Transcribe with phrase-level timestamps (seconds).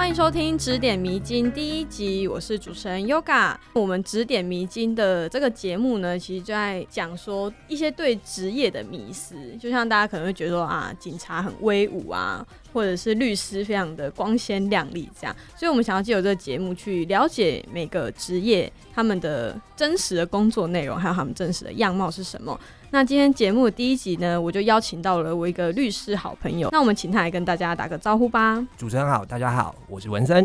[0.00, 3.54] 欢迎收听《指点迷津》第一集，我是主持人 Yoga。
[3.74, 15.36] 我们《指点迷津》的这个节目呢，其实就在讲说一些对职业的迷思，就像大家可能会觉得说啊，警察很威武啊，或者是律师非常的光鲜亮丽这样。
[15.54, 22.58] 所以我们想要借由这个节目去了解每个职业他们的真实的工作内容，还有他们真实的样貌是什么。
[22.92, 28.66] 那今天节目的第一集呢，我就邀请到了我一个律师好朋友，那我们请他来跟大家打个招呼吧。
[28.76, 30.44] 主持人好，大家好，我是文森。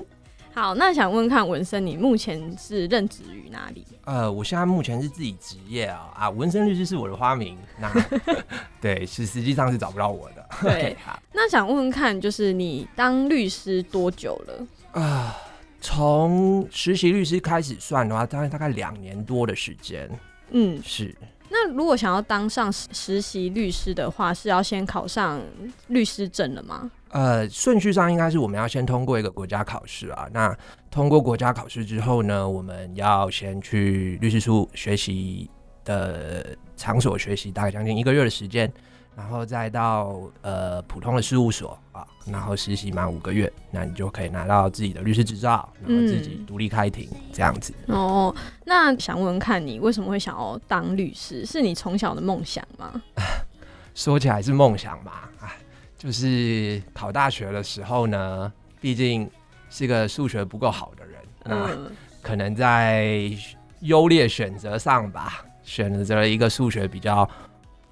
[0.53, 3.83] 好，那想问看文森，你目前是任职于哪里？
[4.03, 7.91] 呃，我现在目前是自己职业啊，啊，文森律师是我的花名，那
[8.79, 10.47] 对，是实际上是找不到我的。
[10.61, 15.01] 对， 好，那想问问看，就是你当律师多久了？
[15.01, 15.35] 啊，
[15.81, 20.07] 从实习律师开始算的话，大概大概两年多的时间。
[20.51, 21.13] 嗯，是。
[21.57, 25.41] 那如果想要当上实习律师的话，是要先考上
[25.87, 26.91] 律师证了吗？
[27.11, 30.27] 呃，顺序上应该是我们要先通过一个国家考试啊。
[30.33, 30.53] 那
[30.91, 35.49] 通过国家考试之后呢，我们要先去律师书学习
[35.85, 38.69] 的场所学习，大概将近一个月的时间。
[39.15, 47.73] 然后再到呃普通的事务所啊，然后实习满五个月，那你就可以拿到自己的律师执照，然后自己独立开庭这样子。
[47.87, 51.45] 哦，那想问看你为什么会想要当律师？
[51.45, 53.01] 是你从小的梦想吗？
[53.95, 55.55] 说起来是梦想吧，啊，
[55.97, 59.29] 就是考大学的时候呢，毕竟
[59.69, 61.69] 是个数学不够好的人，那
[62.21, 63.31] 可能在
[63.79, 67.27] 优劣选择上吧，选择了一个数学比较。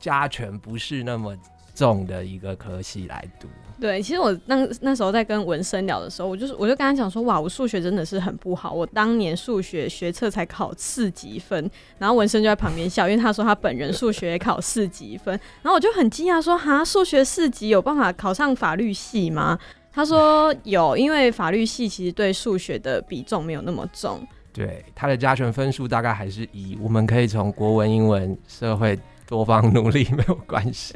[0.03, 1.33] 加权不是那么
[1.73, 3.47] 重的一个科系来读。
[3.79, 19.57] 对，其实我那那时候在跟文生聊的时候，我就是我就跟他讲说，哇，我数学真的是很不好，我当年数学学测才考四级分，然后文生就在旁边笑，因为他说他本人数学也考四级分，然后我就很惊讶说，哈，数学四级有办法考上法律系吗？
[19.89, 24.19] 他说有，因为法律系其实对数学的比重没有那么重。
[24.51, 28.99] 对，他的加权分数大概还是一，我们可以从国文、英文、社会。
[29.27, 30.95] 多方努力没有关系。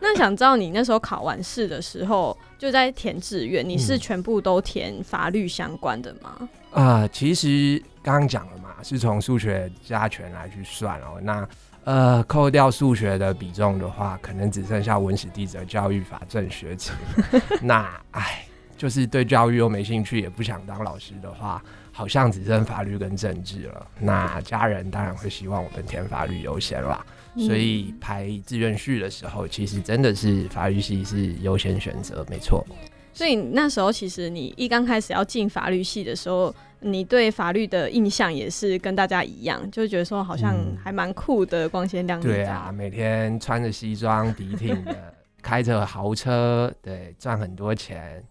[0.00, 6.48] 那想知道你那时候考完试的时候，就在填志愿，你是全部都填法律相关的吗？
[6.72, 11.20] 啊，其实刚刚讲了嘛，是从数学加权来去算哦。
[11.22, 11.48] 那
[11.84, 16.92] 呃，扣掉数学的比重的话，可能只剩下文史地则教育法政学情。
[17.62, 18.44] 那唉，
[18.76, 23.86] 就是对教育又没兴趣，也不想当老师的话，好像只剩法律跟政治了。
[24.00, 27.06] 那家人当然会希望我们填法律优先啦。
[27.38, 32.66] 所以排志愿序的时候，其实真的是法律系是优先选择，没错。
[33.12, 42.24] 所以那时候其实你一刚开始要进法律系的时候，你对法律的印象也是跟大家一样，就觉得说好像还蛮酷的，光鲜亮丽。
[42.24, 48.22] 对啊，每天穿着西装笔挺的， 开着豪车，对，赚很多钱，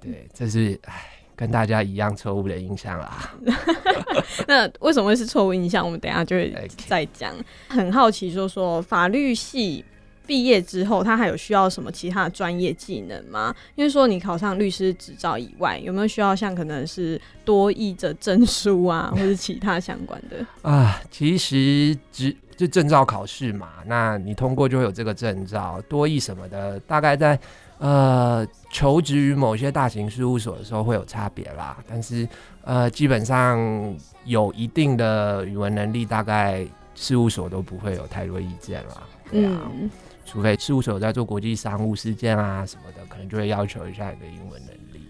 [0.00, 1.21] 对，这是唉。
[1.42, 3.34] 跟大家一样错误的印象啦。
[4.46, 5.84] 那为什么会是错误印象？
[5.84, 6.54] 我们等下就会
[6.86, 7.34] 再讲。
[7.68, 9.84] 很好奇，说说法律系
[10.24, 13.52] 毕业之后，他还有需要什么其他的专业技能吗？
[13.74, 20.46] 因为说你考上律师执照以外，有没有需要像可能是多译的证书啊，或者其他相关的？
[20.62, 27.36] 啊，其实只就证照考试嘛，那你通过就会有这个证照，多译什么的，大概在。
[27.82, 32.28] 呃，求职于某些大型事务所的时候会有差别啦，但是
[32.62, 33.58] 呃，基本上
[34.24, 39.02] 有一定的语文能力，大概事务所都不会有太多意见了。
[39.32, 39.90] 嗯，
[40.24, 45.04] 除非事务所在做国际商务事件啊什么的，可能就会要求一下你的英文能力。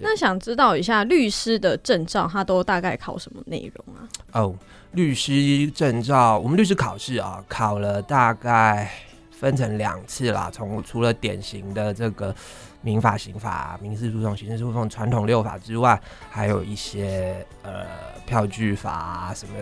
[0.00, 4.04] 那想知道一下律师的证照，它都大概考什么内容啊？
[4.32, 4.54] 哦，
[4.92, 8.90] 律师证照，我们律师考试啊，考了大概。
[9.38, 12.34] 分成两次啦，从除了典型的这个
[12.82, 17.86] 民法、刑法、民事诉讼、刑事诉讼传统六法之外，还有一些呃
[18.26, 19.54] 票据法啊什么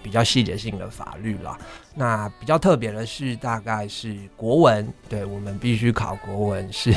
[0.00, 1.58] 比较细节性的法律啦。
[1.94, 6.94] 那比较特别的是，大概是国文，对我们必须考国文是。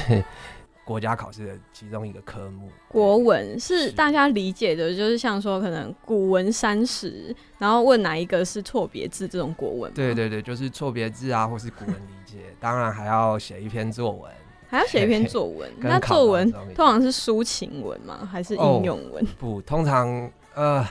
[0.87, 9.93] 国家考试的其中一个科目，国文是大家理解的，就是像说可能古文三十，然后问哪一个是错别字这种国文。
[9.93, 14.31] 对对对，就是错别字啊，或是古文理解，当然还要写一篇作文，
[14.69, 15.69] 还要写一篇作文。
[15.77, 18.25] 那作文通常是抒情文吗？
[18.31, 19.25] 还是应用文？
[19.37, 20.87] 不，通常呃。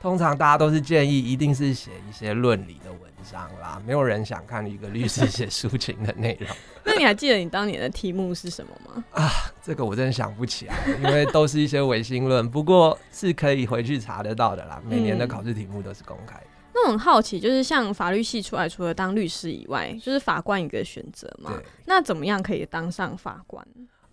[0.00, 3.00] 通常大家都是建议，一定是写一些论理的文
[3.30, 6.48] 章啦，没有人想看一个律师写抒情的内容。
[6.84, 9.04] 那你还记得你当年的题目是什么吗？
[9.12, 9.30] 啊，
[9.62, 14.82] 这个我真的想不起来，因为都是一些唯心论，不过是可以回去查得到的啦。
[14.84, 16.46] 每年的考试题目都是公开的。
[16.74, 21.52] 那我很好奇，就是像法律系出来，除了当律师以外，就是法官一个选择嘛？
[21.86, 23.66] 那怎么样可以当上法官？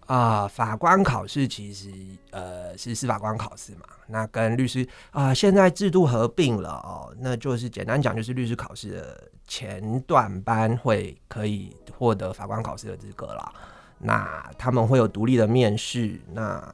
[0.05, 1.91] 啊、法官考试其实
[2.31, 13.51] 呃是司法官考试嘛，那跟律师啊、现在制度合并了哦，那就是简单讲就是律师考试的前段班会可以获得法官考试的资格啦。
[13.97, 16.73] 那他们会有独立的面试，那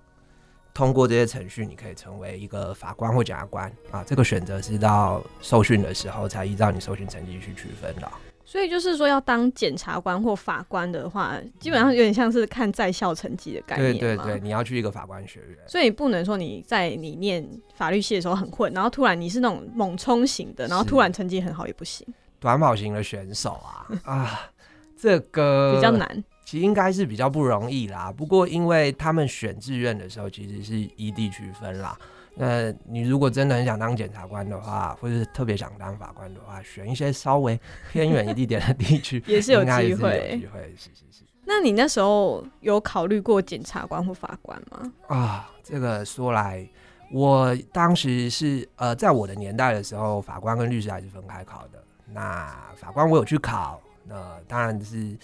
[0.74, 4.04] 通过这些程序，你可以成为一个法官或检察官啊。
[4.06, 8.12] 这个选择是到受训的时候才依照你受训成绩去区分的。
[8.52, 15.58] 所以就是说，要当检察官或法官的话，基本上有点像是看在校成绩的概念嘛对对对，你要去一个法官学院。
[15.66, 22.06] 所以不能说你在你念法律系的时候很混，然后突然你是那种猛冲型的，然后突然成绩很好也不行，
[22.42, 24.52] 短跑型的选手啊 啊，
[25.00, 26.22] 这个比较，难。
[26.44, 28.12] 其实应该是比较不容易啦。
[28.12, 31.98] 不过因为他们选志愿的时候，其实是依地区分啦。
[32.36, 37.60] 那你如果真的很想当检察官的话， 或者是特别想当法官的话，选一些稍微
[37.92, 41.24] 偏远一点的地区， 也是有机会机会，是是是。
[41.46, 44.94] 那你那时候有考虑过检察官或法官吗？
[45.08, 46.66] 啊，这个说来，
[47.12, 51.84] 我当时是呃，在我的年代的时候，法官跟律师还是分开考的。
[52.14, 55.18] 那法官我有去考，那当然是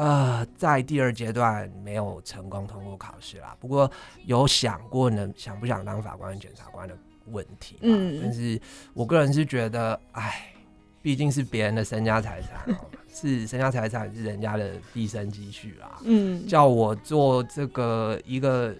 [0.00, 3.54] 呃，在第二阶段没有成功通过考试啦。
[3.60, 3.90] 不过
[4.24, 8.58] 有想过能想不想当法官、检察官的问题，嗯，嗯但是
[8.94, 10.54] 我个人是觉得，哎，
[11.02, 12.80] 毕竟是别人的身家财产哦，
[13.12, 15.98] 是身家财产是人家的毕生积蓄啦。
[16.04, 18.74] 嗯，叫我做这个一个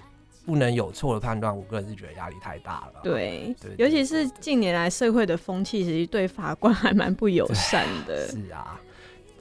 [0.46, 3.00] 不能有错的判断，我个人是觉得压力太大了。
[3.02, 8.26] 对，对，尤其是近年来社会的风气，其实对法官还蛮不友善的。
[8.32, 8.81] 是啊，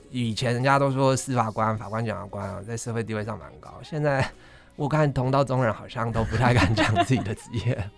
[0.09, 4.27] 以前人家都说司法官、法官、检察官啊，在社会地位上蛮高， 现在
[4.75, 7.89] 我看同道中人好像都不太敢讲自己的职业。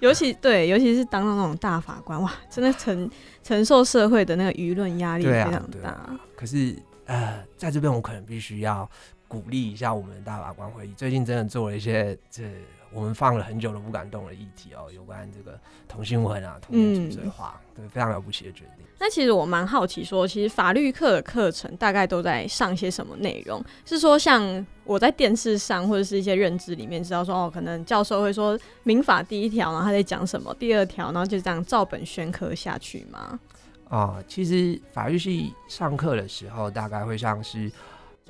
[0.00, 3.10] 尤其对，尤其是当到那种大法官，哇，真的承
[3.42, 5.98] 承受社会的那个舆论压力非常，大。
[6.34, 6.74] 可是
[7.04, 8.88] 呃，在这边我可能必须要
[9.28, 12.44] 鼓励一下我们的大法官会议，最近真的做了一些这
[12.92, 15.58] 我们放了很久都不敢动的议题哦，有关这个
[15.88, 18.84] 同性婚啊、同性嗯主罪化，对，非常了不起的决定。
[18.98, 23.64] 那其实我蛮好奇说其实法律课的课程大概都在上些什么内容？
[23.84, 33.38] 是说像我在电视上或者是一些认知里面知道说，哦，可能教授会说民法第一条，然后他在讲什么，第二条，然后就这样照本宣科下去吗？
[33.88, 37.70] 啊、其实法律系上课的时候，大概会像是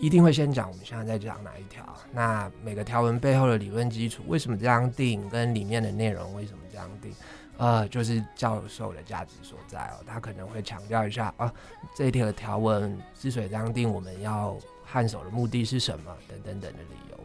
[0.01, 7.13] 一定会先讲我们现在在讲哪一条，那每个条文背后的理论基础，为什么这样定，跟里面的内容为什么这样定，
[7.59, 10.03] 呃，就是教授的价值所在哦。
[10.07, 11.53] 他可能会强调一下啊，
[11.95, 14.57] 这一条的条文之所以这样定，我们要
[14.91, 17.21] 看守的目的是什么，等等等的理由。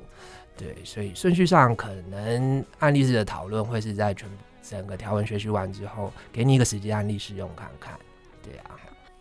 [0.57, 4.29] 对，所以顺序上可能案例式的讨论会是在全
[4.61, 7.97] 整个条文学习完之后，给你一个实际案例试用看看。
[8.43, 8.71] 对啊，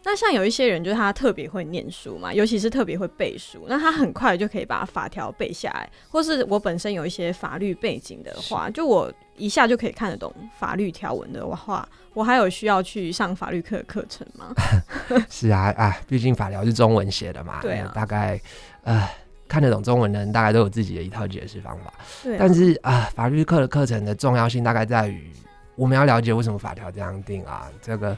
[0.04, 5.88] 那像有一些人，就是他特别会念书嘛，尤其是特别会背书，那他很快就可以把法条背下来。
[6.08, 14.54] 或是我本身有一些法律背景的话，就我一下就可以看得懂法律条文的话，我还有需要去上法律课的课程吗？
[15.30, 18.38] 是啊，啊，毕竟法条是中文写的嘛，对啊呃大概
[18.82, 19.08] 呃
[19.48, 21.92] 看得懂中文的人，大概都有自己的一套解释方法。
[22.22, 25.32] 对啊、但是啊，法律课的课程的重要性大概在于，
[25.76, 27.70] 我们要了解为什么法条这样定啊。
[27.80, 28.16] 这个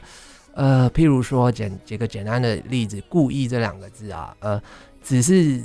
[0.57, 4.59] 呃，譬如说简举个简单的例子，“故意”这两个字啊，呃，
[5.03, 5.63] 只是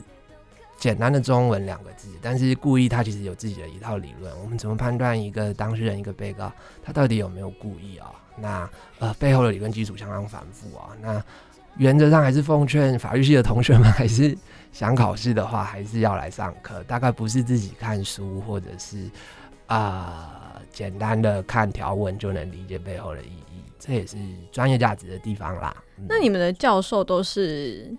[0.77, 4.31] 简单的中文两个字，但是故意它其实有自己的一套理论。
[4.43, 6.53] 我们怎么判断一个当事人、一个被告
[6.85, 8.11] 他到底有没有故意啊？
[8.37, 8.69] 那
[8.99, 10.91] 呃背后的理论基础相当繁复啊。
[11.01, 11.25] 那
[11.79, 14.37] 原则上还是奉劝法律系的同学们，还是
[14.73, 16.83] 想考试的话，还是要来上课。
[16.85, 19.11] 大概不是自己看书或者是
[19.69, 23.52] 啊、简单的看条文就能理解背后的意义，
[23.85, 24.17] 这也是
[24.53, 25.75] 专业价值的地方啦。
[25.99, 27.93] 嗯那你们的教授都是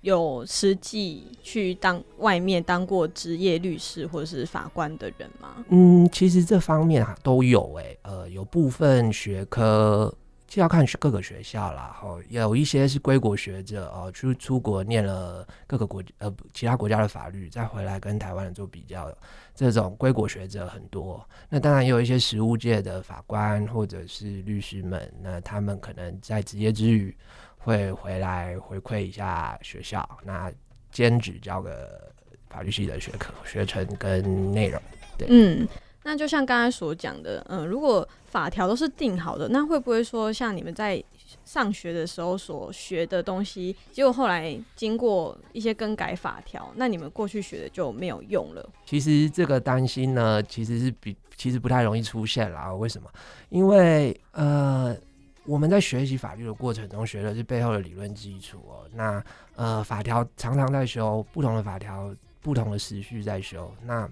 [0.00, 5.64] 有实际去当外面当过职业律师或者是法官的人吗？
[5.68, 10.12] 嗯，其实这方面啊都有诶、呃，有部分学科
[10.50, 19.16] 就要看各个学校啦，哦，有一些是归国学者哦，去出国念了各个国呃其他国家的法律，再回来跟台湾人做比较，
[19.54, 21.24] 这种归国学者很多。
[21.48, 27.16] 那当然也有一些实务界的法官或者是律师们，那他们可能在职业之余
[27.56, 30.52] 会回来回馈一下学校，那
[30.90, 32.12] 兼职教个
[32.48, 34.82] 法律系的学科学程跟内容。
[35.16, 35.68] 对嗯，
[36.02, 41.02] 那就像刚才所讲的，嗯，如果法条都是定好的，那会不会说像你们在
[41.44, 48.66] 上学的时候所学的东西，结果后来经过一些更改法条，那你们过去学的就没有用了？
[48.86, 52.72] 其实这个担心呢，其实是比其实不太容易出现啦。
[52.74, 53.08] 为什么？
[53.48, 54.96] 因为呃，
[55.44, 58.88] 我们在学习法律的过程中学的是背后的理论基础哦。
[58.94, 59.22] 那
[59.54, 63.72] 呃，法条常常在修，不同的法条不同的时序在修。
[63.84, 64.08] 那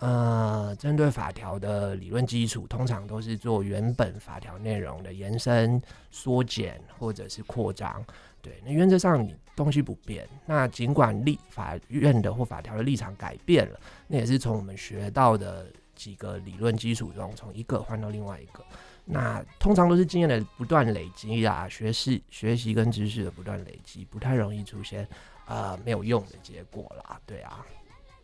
[0.00, 8.04] 呃，针对法条的理论基础，通常都是做原本法条内容的延伸、缩减或者是扩张。
[8.40, 10.28] 对，那原则上你东西不变。
[10.46, 18.64] 那尽管立法院的或法条的立场改变了，那也是从我们学到的几个理论基础中，从一个换到另外一个。
[19.04, 25.08] 那通常都是经验的不断累积啊，学习、学习跟知识的不断累积，不太容易出现
[25.46, 27.20] 呃没有用的结果啦。
[27.26, 27.66] 对啊，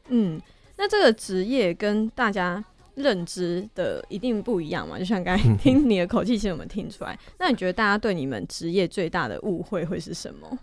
[0.06, 0.40] 嗯。
[0.76, 2.62] 那这个职业跟大家
[2.96, 4.98] 认知的一定不一样嘛？
[4.98, 7.18] 就像刚才听你的口气，其实我们听出来。
[7.38, 10.58] 那你觉得大家对你们职业最大的误会会是什么？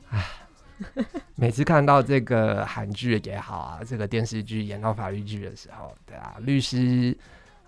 [1.35, 7.15] 每次看到这个韩剧也好啊，这个电视剧演到法律剧的时候，对啊，律师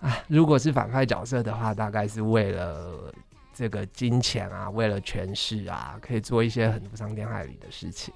[0.00, 3.12] 啊，如果是反派角色的话，大概是为了
[3.54, 8.12] 这个金钱啊，为了权势啊，可以做一些很不伤天害理的事情。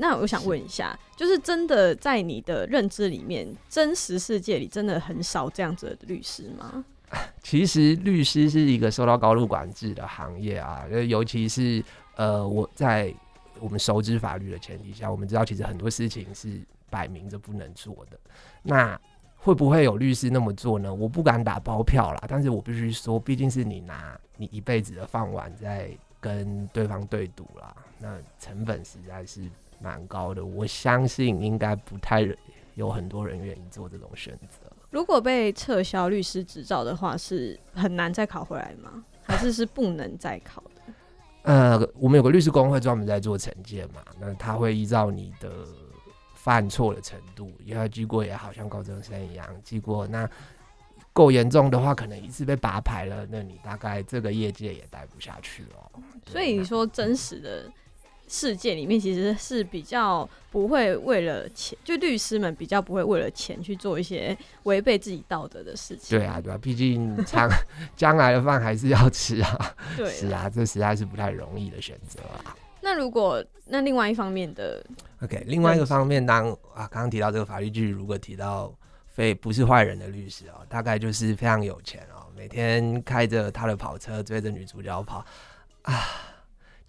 [0.00, 6.82] 那我想问一下，就是真的在你的认知里面，真实世界里真的很少这样子的律师吗？
[7.42, 11.84] 其实律师是一个受到高度管制的行业啊，尤其是
[12.16, 13.14] 呃，我在
[13.58, 18.18] 我们熟知法律的前提下，我们知道其实很多事情是摆明着不能做的。
[18.62, 18.98] 那
[19.36, 20.94] 会不会有律师那么做呢？
[20.94, 25.90] 我不敢打包票啦，但是我必须说，毕竟是你拿你一辈子的饭碗在
[26.20, 29.42] 跟对方对赌啦，那成本实在是。
[29.80, 32.28] 蛮高的，我相信应该不太
[32.74, 34.70] 有很多人愿意做这种选择。
[34.90, 39.04] 如果被撤销律师执照的话，是很难再考回来吗？
[39.22, 40.92] 还是是不能再考的？
[41.42, 45.50] 呃，我们有个律师工会专门在做惩戒嘛，那他会依照你的
[46.34, 50.28] 犯错的程度，因为记过也好像高中生一样记过，那
[51.12, 55.90] 够严重的话，可能一次被拔牌了，那你大概这个业界也待不下去了。
[56.26, 57.70] 所以你说真实的。
[58.32, 66.16] 世界里面其实是比较不会为了钱，就律师们比较不会为了钱去做一些违背自己道德的事情。
[66.16, 67.50] 对啊，对啊，毕竟将
[67.96, 69.74] 将来的饭还是要吃啊。
[69.98, 72.56] 对，是啊，这实在是不太容易的选择啊。
[72.80, 74.80] 那如果那另外一方面的
[75.22, 78.72] ，OK，另外一个方面，当啊刚刚提到这个法律剧，如果提到
[79.08, 85.26] 非不是坏人的律师哦，大概就是非常有钱哦，每天开着他的跑车追着女主角跑
[85.82, 86.00] 啊。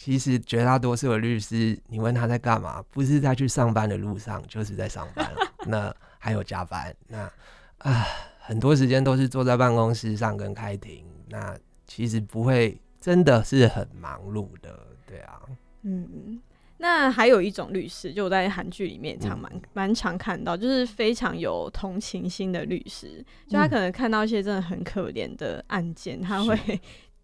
[0.03, 5.31] 其实绝大多数的律师，你问他在干嘛，不是在去上班的路上，就是在上班
[5.67, 7.31] 那还有加班，那
[7.77, 8.03] 啊，
[8.39, 11.05] 很多时间都是坐在办公室上跟开庭。
[11.29, 11.55] 那
[11.86, 15.39] 其实不会真的是很忙碌的，对啊。
[15.84, 16.41] 嗯，
[16.77, 26.81] 那还有一种律师，就我在韩剧里面常蛮蛮常看到，就是非常有同情心的律师，就他可能看到一些真的很可怜的案件，他会。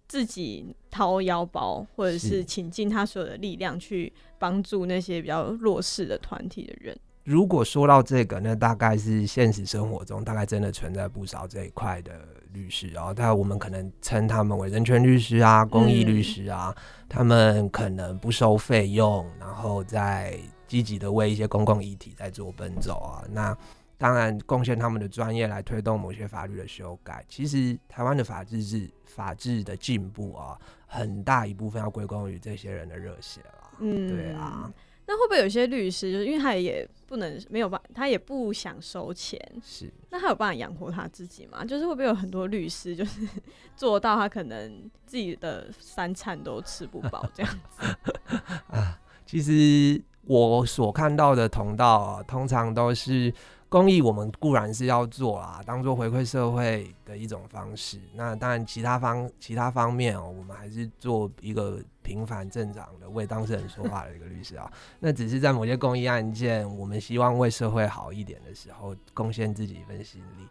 [0.08, 6.98] 自己掏腰包，或者是倾尽他所有的力量去帮助那些比较弱势的团体的人。
[7.24, 12.14] 如果说到这个，那大概是现实生活中大概真的存在不少这一块的
[12.54, 13.14] 律师哦。
[13.14, 16.74] 但我们可能称他们为人权律师啊、公益律师啊，
[17.10, 23.28] 他们可能不收费用，然后在积极的为一些公共议题在做奔走啊。
[23.30, 23.58] 那
[23.98, 27.26] 当然，贡献他们的专业来推动某些法律的修改。
[27.28, 33.72] 其实，台湾的法治是法治的进步啊，很大一部分要归功于这些人的热血了。
[33.80, 34.72] 嗯，对啊。
[35.08, 39.92] 那会不会有些律师，就是因为他也不能没有办，他也不想收钱，是？
[40.12, 41.66] 那他有办法养活他自己吗？
[41.66, 43.28] 就是会不会有很多律师，就是
[43.76, 47.82] 做到他可能自己的三餐都吃不饱这样子？
[48.68, 53.34] 啊，其实我所看到的同道啊，通常都是。
[53.70, 58.00] 公益我们固然是要做啊，当做回馈社会的一种方式。
[58.14, 64.72] 那当然，其他方其他方面哦，我们还是做一个平凡正常的为当事人说话的一个律师啊。
[65.00, 70.48] 那只是在某些公益案件，我们希望为社会好一点的时候，贡献自己一份心力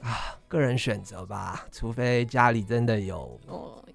[0.00, 0.38] 啊。
[0.46, 3.40] 个人选择吧，除非家里真的有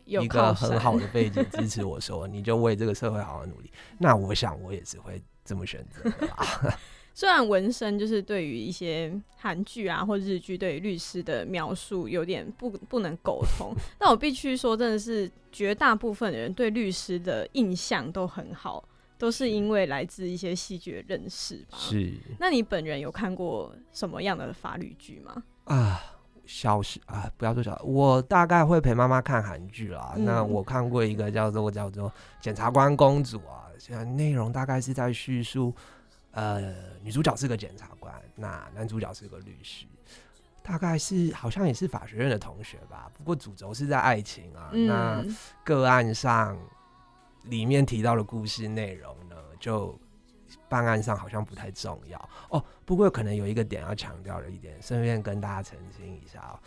[0.04, 3.72] 一个很好的背景支持我说，你就为这个社会好好努力。
[3.98, 6.78] 那我想我也是会这么选择的吧。
[7.18, 21.78] 虽然纹身就是对于一些韩剧啊或日剧对于律师的描述有点不不能苟同， 但我必须说，真的是绝大部分人对律师的印象都很好，都是因为来自一些戏剧的认识吧。
[21.80, 25.42] 是，那你本人有看过什么样的法律剧吗？
[25.64, 26.00] 啊，
[26.46, 30.14] 小时啊，不要说小，我大概会陪妈妈看韩剧啦。
[30.20, 32.08] 那我看过一个叫做叫做
[32.40, 35.74] 《检察官公主》啊，现在内容大概是在叙述。
[36.32, 39.86] 呃，女主角是个检察官，那 男主角是个律师，
[40.62, 43.10] 大概是好像也是法学院的同学吧。
[43.18, 44.70] 不过主轴是在爱情啊。
[44.72, 45.24] 那
[45.64, 46.58] 个案上
[47.44, 49.98] 里面提到的故事内容呢，就
[50.70, 52.64] 办案上好像不太重要哦。
[52.86, 56.60] 不过可能有一个点要强调的一点，顺便跟大家澄清一下哦。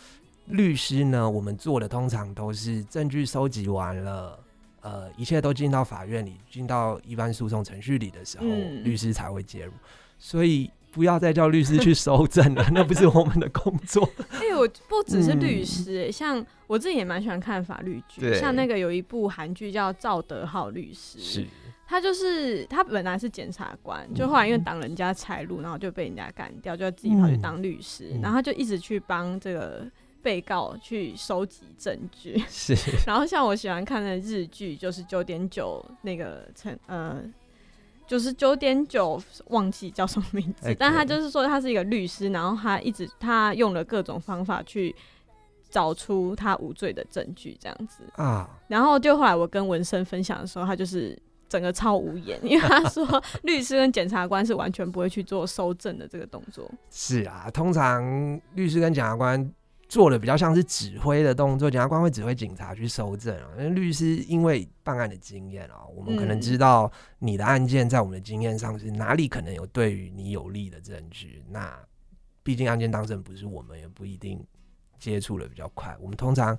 [0.46, 4.42] 律师呢，我们做的通常都是证据收集完了，
[4.80, 8.82] 呃，一切都进到法院里，进到一般诉讼程序里的时候，嗯。
[8.84, 9.72] 律师才会介入。
[10.18, 14.08] 所以不要再叫律师去收证了，那不是我们的工作。
[14.30, 21.18] 哎、我不只是律师、哎，像我自己也蛮喜欢看法律剧，像那个有一部韩剧叫《赵德浩律师》，
[21.86, 28.20] 他就是他本来是检察官，就后来因为挡人家财路，然后就被人家干掉，就要自己跑去当律师，嗯。
[28.20, 29.86] 然后他就一直去帮这个
[30.22, 32.42] 被告去收集证据。
[32.48, 32.74] 是
[33.06, 37.22] 然后像我喜欢看的日剧，就是九点九那个成呃。
[38.06, 44.92] 就是九点九，忘记叫什么名字但他就是说他是一个律师，然后他一直他用了各种方法去
[45.70, 48.02] 找出他无罪的证据，这样子。
[48.16, 51.16] 啊，然后就后来我跟文生分享的时候，他就是
[51.48, 53.06] 整个超无言，因为他 说
[53.44, 56.68] 律师跟检察官是完全不会去做收证的这个动作。
[56.90, 58.02] 是啊，通常
[58.54, 59.48] 律师跟检察官
[59.90, 63.48] 做的比较像是指挥的动作，检察官会指挥警察去收证啊。
[63.58, 71.42] 因为律师因为办案的经验啊，我们可能嗯知道你的案件在我们的经验上是哪里可能有对于你有利的证据。
[71.50, 71.76] 那
[72.44, 74.40] 毕竟案件当事人不是我们，也不一定
[75.00, 75.96] 接触的比较快。
[76.00, 76.56] 我们通常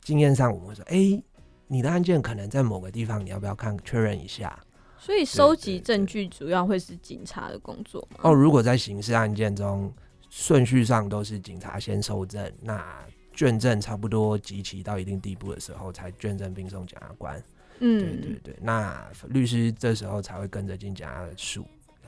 [0.00, 1.22] 经验上我们会说，哎、
[1.68, 4.58] 你的案件可能在某个地方，你要不要看确认一下？
[4.98, 8.18] 所以收集证据主要会是警察的工作嘛？
[8.22, 9.94] 哦，如果在刑事案件中，
[10.36, 12.84] 顺序上都是警察先收证，那
[13.32, 17.40] 卷证差不多集齐到一定地步的时候，才卷证并送检察官。
[17.78, 21.64] 嗯，对对对，那律师这时候才会跟着进检察的数。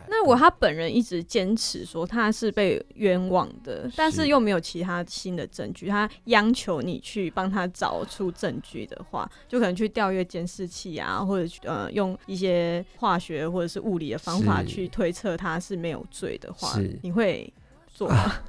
[0.09, 17.52] 那如果他本人一直坚持说他是被冤枉的，但是是又没有其他新的证据，他央求你去帮他找出证据的话，就可能去调阅监视器啊，或者呃用一些化学或者是物理的方法去推测他是没有罪的话是，你会
[17.97, 18.43] 做啊？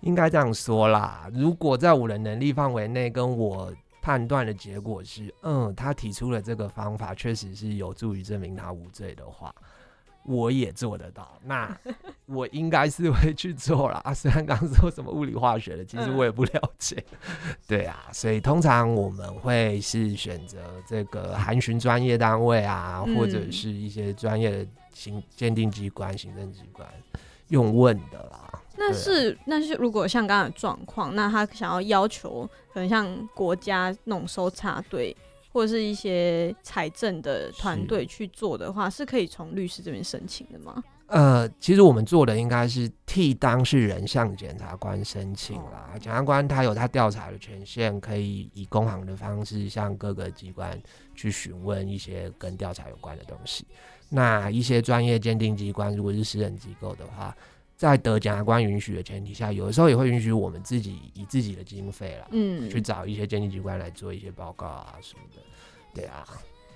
[0.00, 9.54] 应该这样说啦，如果在我的能力范围内，跟我判断的结果是，嗯，他提出了这个方法确实是有助于证明他无罪的话，
[10.24, 11.74] 我也做得到，那
[12.26, 14.00] 我应该是会去做啦。
[14.04, 17.02] 啊 虽然刚刚说什么物理化学的，其实我也不了解。
[17.66, 26.86] 对啊，所以通常我们会是选择这个函询专业单位啊，或者嗯是一些专业的行鉴定机关、行政机关
[27.48, 28.47] 用问的啦。
[28.78, 35.14] 那是那是如果像刚刚的状况，那他想要要求可能像国家那种搜查队
[35.52, 40.82] 或者是一些财政的团队去做的话，是可以从律师这边申请的吗？
[41.08, 45.94] 呃，其实我们做的应该是替当事人向检察官申请啦。
[45.98, 50.78] 检察官他有他调查的权限，可以以公行的方式向各个机关
[51.14, 53.66] 去询问一些跟调查有关的东西。
[54.10, 57.34] 那一些专业鉴定机关，如果是私人机构的话，
[57.78, 65.40] 在得检察官允许的前提下，有的时候也会允许我们自己以自己的经费了，嗯，去找一些鉴定机关来做一些报告啊什么的。
[65.94, 66.26] 对啊，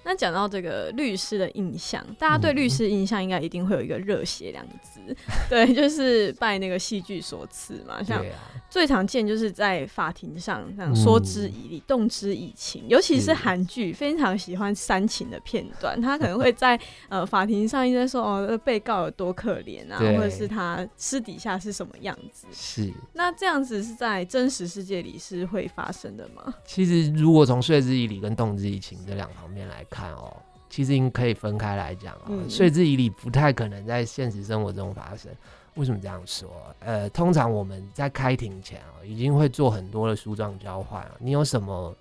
[0.05, 5.01] 那讲到这个律师的印象，大家对律师印象应该一定会有一个热血两个字，
[5.49, 8.03] 对，就是拜那个戏剧所赐嘛。
[8.03, 8.25] 像
[8.69, 22.47] 最常见就是在法庭上这样说之以理、动之以情，尤其是是韩剧非常喜欢煽情的片段，他可能会在呃法庭上一直在说哦呃被告有多可怜啊，或者是他私底下是什么样子。
[22.53, 22.93] 是。
[23.13, 26.53] 那这样子是在真实世界里是会发生的吗？
[26.67, 30.35] 其实，如果从说之以理跟动之以情这两方面来看哦，
[30.71, 32.29] 其实应可以分开来讲哦。
[32.31, 35.31] 嗯说之以理不太可能在现实生活中发生。
[35.75, 36.51] 为什么这样说？
[36.81, 41.13] 呃，通常我们在开庭前哦，已经会做很多的书状交换啊。
[41.19, 41.95] 你有什么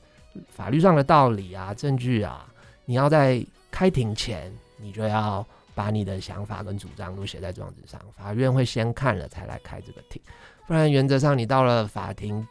[0.49, 2.45] 法律上的道理啊、证据啊，
[2.85, 10.21] 你要在开庭前，你就要把你的想法跟主张都写在状纸上，法院会先看了才来开这个庭。
[10.67, 12.45] 不然原则上你到了法庭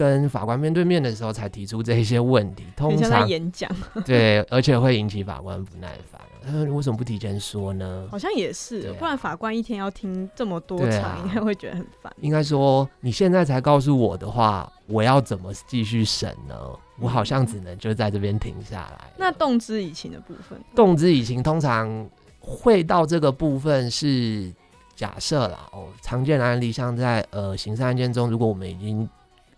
[0.00, 3.70] 跟法官面对面的时候才提出这一些问题，通常演讲，
[4.06, 6.18] 对，而且会引起法官不耐烦。
[6.42, 12.10] 他说：“你为什么不提前说呢好像也是，啊不然法官一天要听这么多场，啊应该会觉得很烦？”。
[12.22, 16.56] 应该说，你现在才告诉我的话，我要怎么继续审呢？
[16.98, 19.12] 我好像只能就在这边停下来。
[19.18, 22.08] 那动之以情的部分，动之以情，通常
[22.40, 24.50] 会到这个部分是
[24.96, 25.68] 假设啦。
[25.72, 29.06] 哦，常见的案例，像在呃刑事案件中，如果我们已经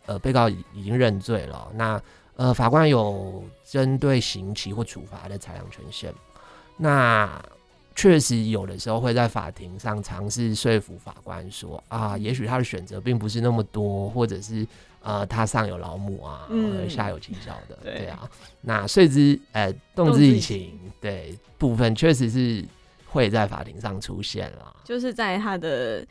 [0.06, 2.02] 呃被告已已经认罪了，那
[2.36, 6.12] 呃法官有针对刑期或处罚的裁量权限，
[6.76, 7.42] 那
[7.94, 14.66] 确实有的时候会在法庭上尝试说服法官说啊，也许他的选择并不是那么多，或者是
[15.02, 16.48] 呃他上有老母啊，
[16.88, 18.28] 下有妻小的，对对啊。
[18.62, 22.64] 那遂之呃动之以情，对部分确实是
[23.06, 26.02] 会在法庭上出现了，就是在他的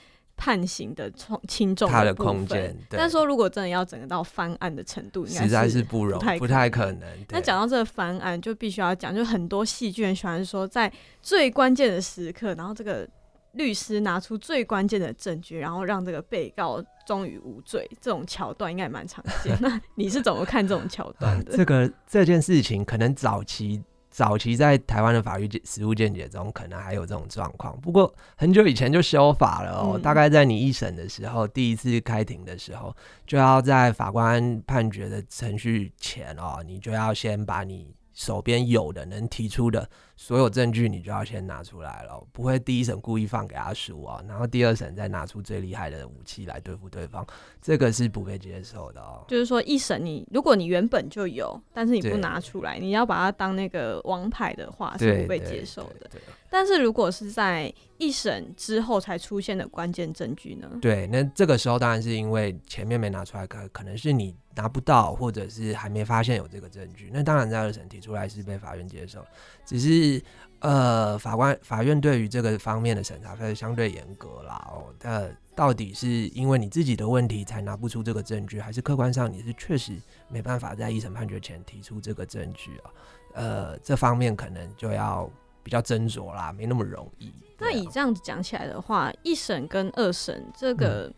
[0.41, 2.75] 判刑的重轻重他的部分空间。
[2.89, 7.01] 但说如果真的要整个到翻案的程度，应该实在是不容不太不太可能。
[7.29, 13.07] 那对讲到这个翻案，就必须要讲，就很多戏剧人喜欢说，在最关键的时刻，然后这个
[13.51, 19.55] 律师拿出最关键的证据，然后让这个被告终于无罪，这种桥段应该也蛮常见。
[19.61, 21.51] 那你是怎么看这种桥段的？
[21.55, 23.79] 这个这件事情，可能早期
[24.11, 27.79] 早期在台湾的法律界实务见解中，可能还有这种状况。
[27.79, 32.93] 不过很久以前就修法了哦，嗯大概在你一审的时候，第一次开庭的时候，
[33.25, 39.89] 就要在法官判决的程序前哦，你就要先把你手边有的能提出的
[40.21, 47.25] 所有证据，你就要先拿出来了，不会第一审故意放给他输啊，然后第二审再拿出最厉害的武器来对付对方，
[47.59, 49.25] 这个是不被接受的哦。
[49.27, 56.07] 就是说，一审你如果你原本就有，但是你不拿出来，你要把它当那个王牌的话，是，不被接受的。。
[56.11, 60.69] 对对但是如果是在一审之后才出现的关键证据呢？
[60.81, 67.09] 对，那这个时候当然是因为前面没拿出来，可可能是你拿不到，或者是还没发现有这个证据。
[67.13, 69.25] 那当然在二审提出来是被法院接受，
[69.65, 70.10] 只是
[70.59, 74.67] 呃，法官法院对于这个方面的审查会相对严格啦。
[74.71, 79.93] 哦，那到底是因为你自己的问题才拿不出这个证据，还是客观上你是确实
[80.27, 82.87] 没办法在一审判决前提出这个证据啊？
[83.33, 85.29] 呃，这方面可能就要
[85.63, 87.27] 比较斟酌啦，没那么容易。
[87.29, 91.13] 啊那以这样子讲起来的话，一审跟二审这个嗯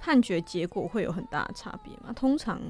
[0.00, 2.12] 判决结果会有很大的差别吗？
[2.14, 2.60] 通常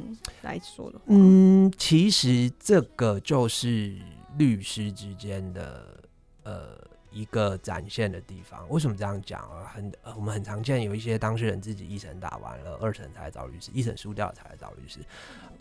[0.42, 3.96] 来说的话，嗯，其实这个就是
[4.36, 6.00] 律师之间的
[6.42, 6.76] 呃
[7.10, 8.68] 一个展现的地方。
[8.68, 9.70] 为什么这样讲啊？
[9.74, 15.00] 很、呃我们很常见有一些当事人自己一审打完了，二审才来找律师，一审输掉了才来找律师。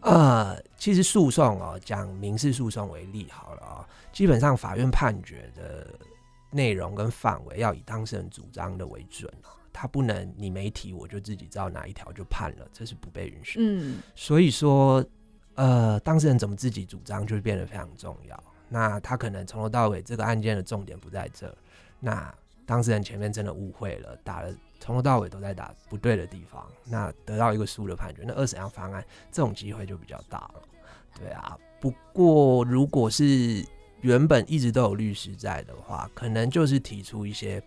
[0.02, 5.88] 呃，其实诉讼哦，讲民事诉讼为例好了啊、基本上法院判决的
[6.52, 9.50] 内容跟范围要以当事人主张的为准啊。
[9.72, 13.58] 他不能你没提我就自己知道哪一条就判了，这是不被允许。
[13.60, 15.04] 嗯，所以说，
[15.56, 18.44] 呃，当事人怎么自己主张就变得非常重要。
[18.74, 21.56] 那他可能从头到尾这个案件的重点不在这，
[22.00, 22.34] 那
[22.66, 30.64] 当事人前面真的误会了，打了从头到尾都在打不对的地方，那得到一个输的判决，那二审要翻案，这种机会就比较大了。
[31.20, 33.64] 对啊，不过如果是
[34.02, 37.62] 原本一直都有律师在的话，可能就是提出一些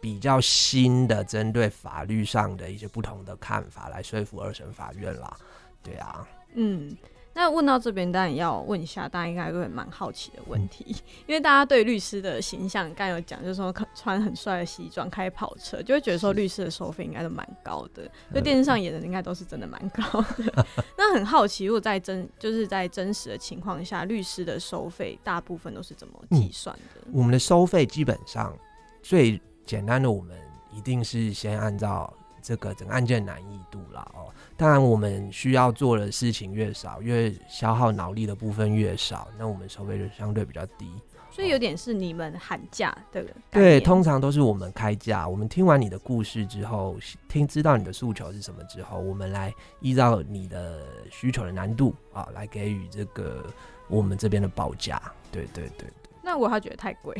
[0.00, 5.36] 比较新的针对法律上的一些不同的看法来说服二审法院啦。
[5.82, 6.96] 对啊，嗯，
[7.34, 10.94] 那问到这边，当然要问一下，大家应该会蛮好奇的嗯问题，
[11.26, 20.66] 因为大家对律师的形象，刚有讲，就是说可穿很帅的西装，开跑车，就会觉得说律师的收费应该都蛮高的，就电视上演的应该都是真的蛮高的。
[20.98, 27.00] 那很好奇，如果在真就是在真实的情况下，律师的收费大部分都是怎么计算的？
[27.12, 28.54] 我们的收费基本上
[29.02, 30.36] 最简单的，我们
[30.70, 34.28] 一定是先按照这个整个案件难易度了哦。
[34.56, 40.92] 当然，我们需要做的事情越少，越消耗脑力的部分越少，那我们收费就相对比较低。
[41.30, 45.26] 所以有点是你们喊价的概对，念通常都是我们开价。
[45.26, 46.94] 我们听完你的故事之后，
[47.26, 49.50] 听知道你的诉求是什么之后，我们来
[49.80, 53.46] 依照你的需求的难度啊，来给予这个
[53.88, 55.00] 我们这边的报价。
[55.30, 57.16] 对对对对，那我他觉得太贵，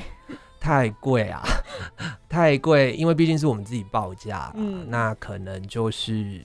[0.62, 1.42] 太贵啊，
[2.29, 6.40] 太贵，因为毕竟是我们自己报价啦，嗯那可能就是。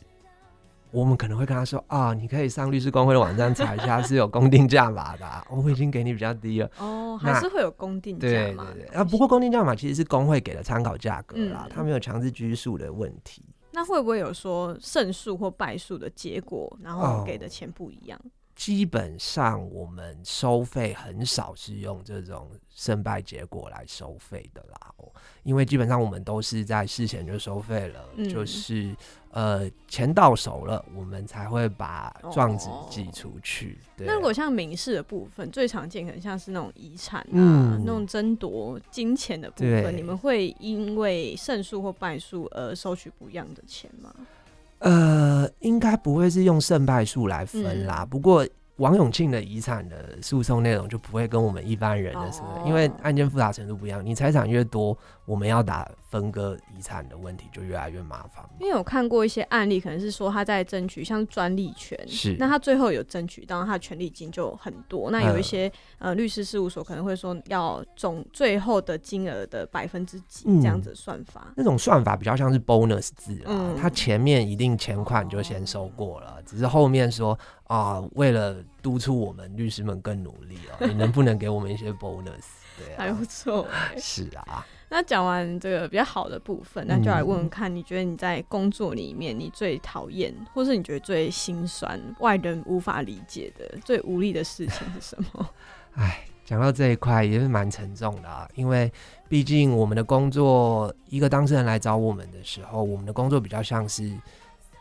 [0.89, 6.71] 我们可能会跟他说啊，你可以上律师工会的网站查一下，是有公定价码的啊、 我已经给你比较低了。
[6.79, 13.43] 哦，还是会有公定价对嘛对对，啊，不过公定价码其实是工会给的参考价格啦，嗯它没有强制拘束的问题。
[13.73, 18.19] 那会不会有说胜诉或败诉的结果，然后哦给的钱不一样？
[18.57, 25.07] 基本上我们收费很少是用这种胜败结果来收费的啦，哦。
[25.43, 28.27] 因为基本上我们都是在事前就收费了，嗯。
[28.27, 28.95] 就是
[29.29, 33.77] 呃钱到手了，我们才会把状纸寄出去。
[33.95, 34.07] 对。
[34.07, 37.83] 那如果像民事的部分，最常见可能像是那种遗产啊，嗯。
[37.85, 44.11] 那种争夺金钱的部分，你们会因为胜诉或败诉而收取不一样的钱吗？
[44.79, 48.05] 呃，应该不会是用胜败数来分嗯啦。
[48.09, 48.45] 不过
[48.77, 54.95] 王永庆的遗产的诉讼内容就不会跟我们一般人的是，哦因为案件复杂程度不一样，你财产越多，
[55.27, 58.49] 我们要打分割遗产的问题就越来越麻烦嘛。
[58.61, 65.11] 因为有看过一些案例，可能是说他在争取像专利权，是那他最后有争取当然，他的权利金就很多。
[65.11, 71.51] 那有一些、呃律师事务所可能会说要总最后的金额的百分之几嗯这样子的算法。
[71.57, 82.45] 那种算法比较像是 bonus 制啦，嗯它前面一定钱款就先收过了，只是后面说啊、为了督促我们律师们更努力哦，你能不能给我们一些 bonus？
[82.77, 95.49] 对啊还不，错、欸，是啊，那讲完这个比较好的部分，那就来问问看，你觉得你在工作里面你最讨厌，或是你觉得最心酸、外人无法理解的、最无力的事情是什么？
[95.95, 98.89] 哎，讲到这一块也是蛮沉重的啊，因为
[99.27, 104.09] 毕竟我们的工作，一个当事人来找我们的时候，我们的工作比较像是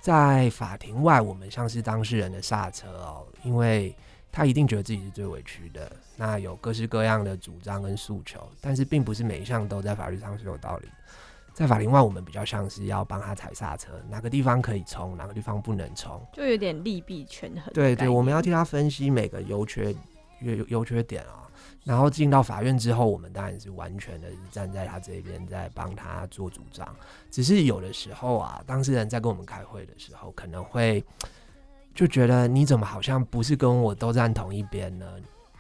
[0.01, 3.93] 在法庭外，我们像是当事人的刹车哦，因为。
[4.37, 10.89] 他一定觉得自己是最委屈的，那有各式各样的主张跟诉求，但是并不是每一项都在法律上是有道理。
[11.55, 17.73] 在法庭外，我们比较像是要帮他踩刹车，哪个地方可以冲，哪个地方不能冲，就有点利弊权衡。
[17.73, 19.91] 对对，我们要替他分析每个优缺
[20.41, 21.49] 优优缺点啊。
[21.83, 26.95] 然后进到法院之后，我们当然是完全的站在他这边，在帮他做主张。
[27.31, 31.03] 只是有的时候啊，当事人在跟我们开会的时候，可能会。
[31.97, 35.07] 就觉得你怎么好像不是跟我都站同一边呢？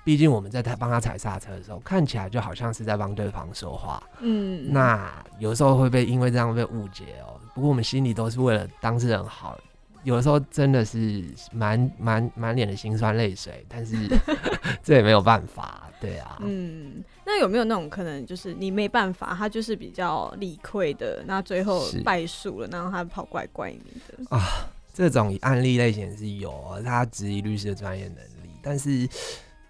[0.05, 4.01] 毕竟我们在他帮他踩刹车的时候，看起来就好像是在帮对方说话。
[4.21, 7.41] 嗯，那有时候会被因为这样被误解哦。
[7.55, 9.59] 不过我们心里都是为了当事人好，
[10.05, 13.97] 有的时候真的是满满满脸的辛酸泪水，但是
[14.85, 16.37] 这也没有办法，对啊。
[16.41, 24.71] 嗯，那有没有那种可能，就是你没办法，他就是比较理亏的，那最后败诉了，然后他跑过来怪你的啊？
[24.97, 29.07] 这种案例类型是有，他质疑律师的专业能力，但是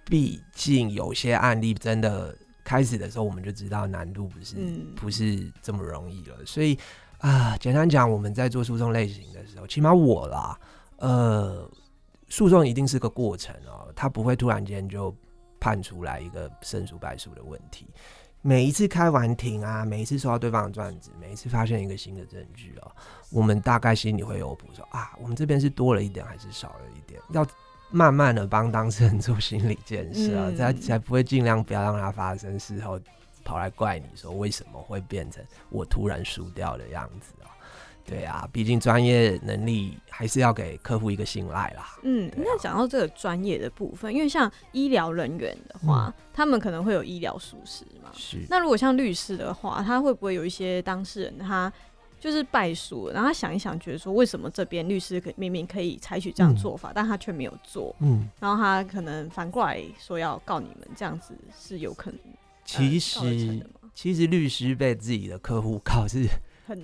[0.04, 4.54] 毕竟有些案例真的开始的时候我们就知道难度不是
[4.94, 6.78] 不是这么容易了，所以
[7.18, 10.56] 啊，简单讲，我们在做诉讼类型的时候，起码我啦，
[10.98, 11.68] 呃，
[12.28, 15.12] 诉讼一定是个过程哦，他不会突然间就
[15.58, 17.84] 判出来一个胜诉败诉的问题。
[18.42, 22.92] 每一次开完庭啊，每一次收到对方的状子，每一次发现一个新的证据哦，
[23.30, 27.20] 我们大概心里会有谱，说啊，我们这边是多了一点还是少了一点？
[27.30, 27.44] 要
[27.90, 33.00] 慢慢的帮当事人做心理建设啊，才才不会尽量不要让它发生，事后
[33.44, 37.50] 跑来怪你说为什么会变成我突然输掉的样子啊？
[38.06, 41.98] 对啊，毕竟专业能力还是要给客户一个信赖啦。
[42.02, 48.10] 嗯，那讲到这个专业的部分，因为像医疗人员的话，他们可能会有医疗疏失嘛。
[48.14, 48.38] 是。
[48.48, 51.72] 那如果像律师的话，他会不会有一些当事人他
[52.20, 57.94] 就是败诉，然后他想一想，觉得说为什么这边律师可明明可以采取这样做法，但他却没有做？
[58.00, 58.28] 嗯。
[58.38, 62.20] 然后他可能反过来说要告你们，这样子是有可能。
[62.64, 66.28] 其实，其实律师被自己的客户告是。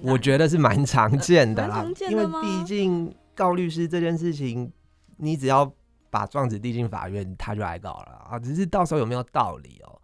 [0.03, 4.71] 我觉得是蛮常见的啦， 因为毕竟告律师这件事情，
[5.17, 5.73] 你只要
[6.11, 8.39] 把状子递进法院，他就来告了啊。
[8.39, 10.03] 只是到时候有没有道理哦？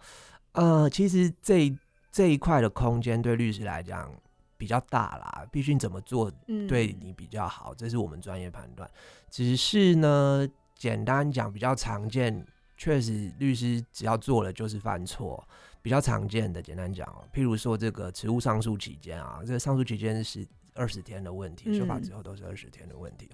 [0.52, 1.72] 呃，其实这
[2.10, 4.10] 这一块的空间对律师来讲
[4.56, 6.30] 比较大啦，毕竟怎么做
[6.66, 8.88] 对你比较好，这是我们专业判断。
[9.30, 12.44] 只是呢，简单讲比较常见，
[12.76, 15.46] 确实律师只要做了就是犯错。
[15.80, 23.30] 比较常见的，简单讲哦，譬如说这个职务上诉期间啊，这个上诉期间是二十天的问题，修法之后都是二十天的问题。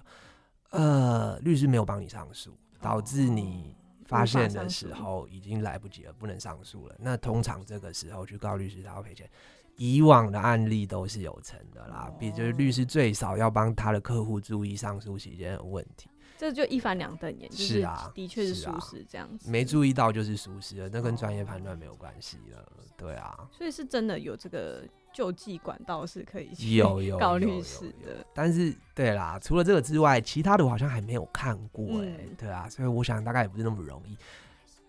[0.71, 6.95] 呃，律师没有帮你上诉，导致你发现的时候已经来不及了，不能上诉了。
[6.99, 9.29] 那通常这个时候去告律师，他要赔钱。
[9.77, 16.09] 以往的案例都是有成的啦，比就是律师最少要帮他的客户注意上诉期间的问题。
[16.37, 22.65] 这就一翻两瞪眼，是啊，的确是疏失这样子，没注意到就是疏失了，那跟专业判断没有关系了，
[22.97, 34.17] 对啊，所以是真的有这个救济管道是可以有有 告律师的，但是对啦，除了这个之外，其他的我好像还没有看过哎，对啊，所以我想大概也不是那么容易，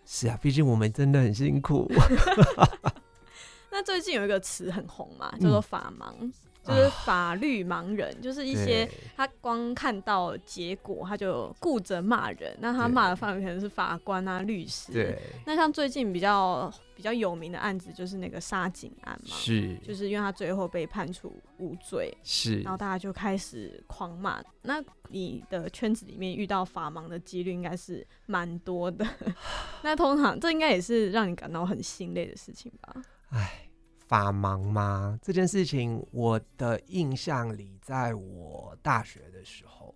[0.05, 1.89] 是啊，毕竟我们真的很辛苦。
[3.71, 6.33] 那最近有一个词很红嘛，叫做法盲。
[6.67, 12.57] 就是法律盲人，就是一些他光看到结果，他就顾着骂人。
[12.61, 14.93] 那他骂的范围可能是法官啊、律师。
[14.93, 15.19] 对。
[15.45, 19.37] 那像最近比较比较有名的案子，就是那个杀警案嘛。
[19.37, 19.77] 是。
[19.77, 22.13] 就是因为他最后被判处无罪。
[22.25, 22.61] 是。
[22.61, 24.43] 然后大家就开始狂骂。
[24.63, 29.07] 那你的圈子里面遇到法盲的几率应该是蛮多的。
[29.83, 33.03] 那通常这应该也是让你感到很心累的事情吧？
[33.31, 33.66] 唉。
[34.07, 35.19] 法盲吗？
[35.23, 39.95] 这件事情，我的印象里，在我大学的时候，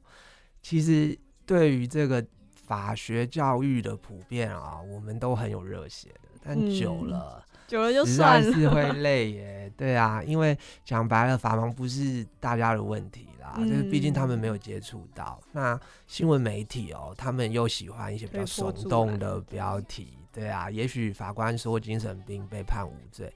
[0.61, 6.29] 其实对于这个法学教育的普遍啊，我们都很有热血的。
[6.42, 9.73] 但久了，久了就算了，是会 累耶。
[9.77, 15.40] 对啊，因为讲白了，法盲不是大家的问题啦，就是毕竟他们没有接触到。
[15.53, 20.16] 那新闻媒体哦，他们又喜欢一些比较耸动的标题。
[20.33, 23.33] 对啊，也许法官说精神病被判无罪。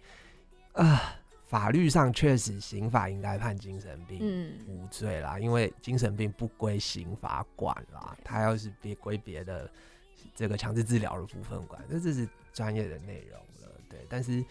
[0.74, 9.70] 啊，法律上确实刑法应该判精神病无罪啦，因为精神病不归刑法管啦，他要是别归别的
[10.34, 13.80] 这个强制治疗的部分管，那这是专业的内容了。
[13.88, 14.44] 对，但是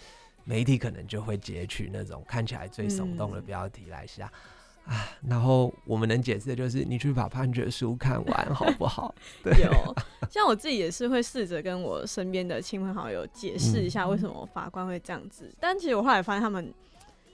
[0.45, 4.31] 媒体可能就会截取那种看起来最耸动的嗯标题来下。
[4.85, 9.13] 啊，然后我们能解释的就是，你去把判决书看完 好不好？
[9.43, 9.95] 对，有，
[10.29, 16.73] 像我自己也是会试着跟我身边的亲朋好友解释一下为什么法官会这样子，但其实我后来发现他们，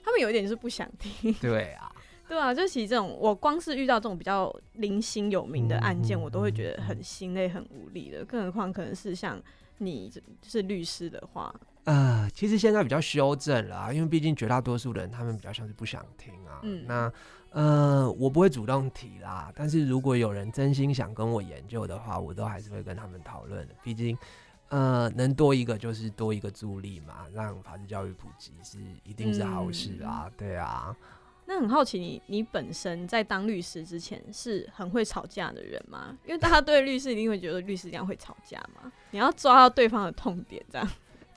[0.03, 1.33] 他们有一点就是不想听。
[1.41, 1.91] 对啊，
[2.27, 8.23] 对啊，就其实这种，我光是遇到这种比较零星有名的案件，嗯我都会觉得很心累、很无力的。
[8.23, 9.41] 更何况可能是像
[9.79, 11.53] 你就是律师的话，
[11.89, 16.59] 呃，其实现在比较修正了啊，因为毕竟绝大多数人他们比较像是不想听啊。
[16.61, 17.11] 嗯那
[17.49, 23.73] 呃，我不会主动提啦，但是如果有人真心想跟我研究的话，我都还是会跟他们讨论的。
[23.81, 24.15] 毕竟，
[24.67, 30.29] 呃，能多一个就是多一个助力嘛，让法治教育普及是一定是好事啊。
[30.37, 30.95] 对啊，
[31.47, 36.15] 那很好奇你，你本身在当律师之前是很会吵架的人吗？
[36.27, 40.87] 因为大家对律师一定会觉得律师这样会吵架嘛，你要抓到对方的痛点，这样。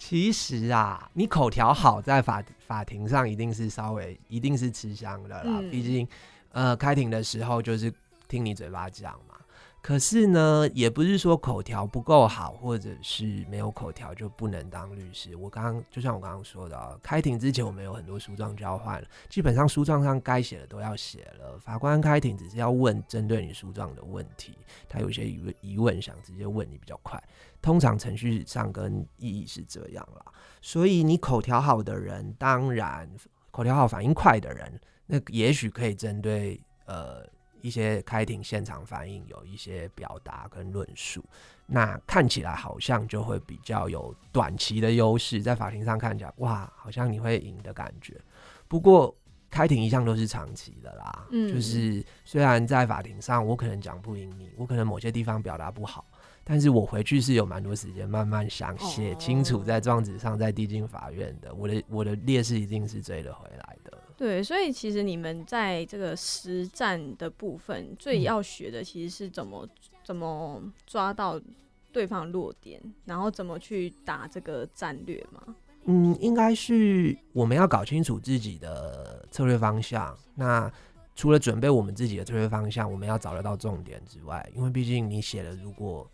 [0.05, 5.45] 其实啊，你口条好，在法法庭上一定是稍微一定是吃香的啦。
[5.47, 6.07] 嗯毕竟，
[6.51, 7.91] 呃，开庭的时候就是
[8.27, 9.32] 听你嘴巴讲嘛。
[9.83, 15.35] 可是呢，也不是说口条不够好，或者是没有口条就不能当律师。
[15.35, 21.59] 我刚刚就像我刚刚说的、啊，开庭之前我们有很多书状交换了，基本上书状上该写的都要写了。
[21.59, 24.57] 法官开庭只是要问针对你书状的问题，
[24.89, 27.21] 他有些疑问疑问想直接问你比较快。
[27.61, 30.25] 通常程序上跟意义是这样啦，
[30.61, 33.11] 所以你口条好的人，当然
[33.51, 37.27] 口条好、反应快的人，那也许可以针对呃
[37.63, 41.25] 一些开庭现场反应有一些表达跟论述，
[41.67, 48.21] 那看起来好像就会比较有短期的优势，在法庭上看起来哇，好像你会赢的感觉。
[48.69, 49.17] 不过
[49.51, 56.05] 开庭一向都是长期的啦，嗯就是虽然在法庭上我可能讲不赢你，我可能某些地方表达不好。
[56.45, 61.55] 但是我回去是有蛮多时间慢慢想写清楚，哦在状纸上，再递进法院的。
[61.55, 63.72] 我的我的劣势一定是追得回来的。
[64.23, 69.69] 对，所以其实你们在这个实战的部分，最嗯要学的其实是怎么
[70.05, 71.41] 怎么抓到
[71.91, 75.43] 对方弱点，然后怎么去打这个战略嘛。
[75.87, 80.17] 嗯，应该是我们要搞清楚自己的策略方向。
[80.37, 80.73] 那
[81.17, 86.09] 除了准备我们自己的策略方向，我们要找得到重点之外，因为毕竟你写了如果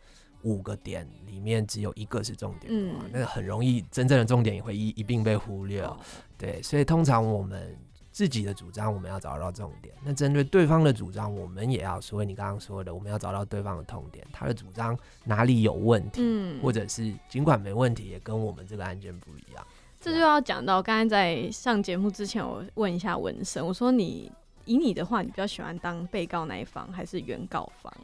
[0.44, 5.83] 五个点里面只有一个是重点的话，嗯那很容易真正的重点也会一一并被忽略。
[5.83, 5.94] 哦
[6.38, 7.77] 对，所以通常我们
[8.18, 19.64] 自己的主张，我们要找到重点；那针对对方的主张，我们也要所谓你刚刚说的，我们要找到对方的痛点，他的主张哪里有问题，嗯，或者是尽管没问题，也跟我们这个案件不一样。
[20.00, 24.33] 这就要讲到刚才在上节目之前，我问一下文生，我说你
[24.64, 27.94] 以你的话，你比较喜欢当被告那一方还是原告方？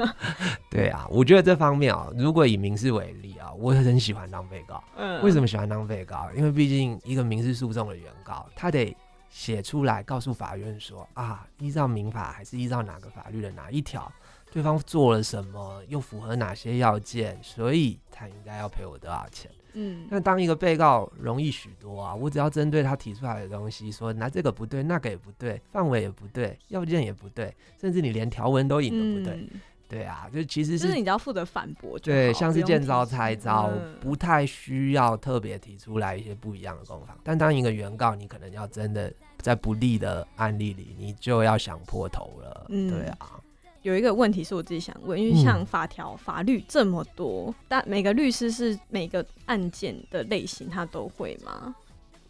[0.72, 4.82] 对啊，我觉得这方面啊、如果以民事为例啊，我很喜欢当被告。
[4.96, 6.30] 嗯为什么喜欢当被告？
[6.34, 8.96] 因为毕竟一个民事诉讼的原告，他得
[9.30, 14.12] 写出来告诉法院说啊，依照民法还是依照哪个法律的哪一条，
[14.52, 19.50] 对方做了什么，又符合哪些要件，所以他应该要赔我多少钱。
[19.72, 37.18] 嗯那当一个被告容易许多啊，我只要针对他提出来的东西说，那这个不对，那个也不对，范围也不对，要件也不对，甚至你连条文都引都不对，嗯对啊，就其实就是你只要负责反驳就好，对，像是见招拆招，嗯不太需要特别提出来一些不一样的攻防。
[37.24, 42.66] 但当一个原告，你可能要真的在不利的案例里，你就要想破头了。
[42.68, 43.40] 嗯对啊，
[43.82, 51.74] 有一个问题是我自己想问，因为像嗯法条、法律这么多，但每个律师是每个案件的类型他都会吗？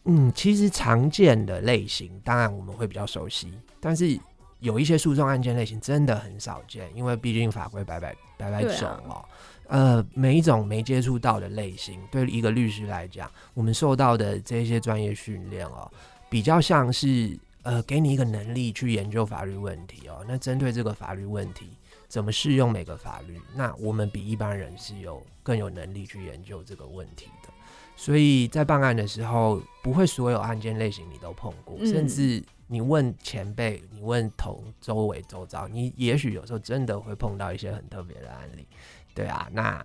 [0.05, 4.19] 嗯，其实常见的类型，当然我们会比较熟悉，但是
[4.61, 9.25] 有一些诉讼案件类型真的很少见，因为毕竟法规百百百百对啊种哦。
[9.69, 15.91] 呃，每一种没接触到的类型，对一个律师来讲，我们受到的这些专业训练哦，
[16.29, 20.25] 比较像是呃，给你一个能力去研究法律问题哦。
[20.27, 21.69] 那针对这个法律问题，
[22.09, 23.41] 怎么适用每个法律？
[23.55, 27.49] 那我们比一般人是有更有能力去研究这个问题的。
[27.95, 32.43] 所以在办案的时候，不会所有案件类型你都碰过，嗯甚至
[32.73, 38.65] 你问前辈，你问同周围周遭，你也许有时候真的会碰到一些很特别的案例。
[39.13, 39.85] 对啊，那